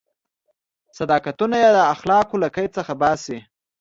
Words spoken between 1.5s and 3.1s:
یې له اخلاقو له قید څخه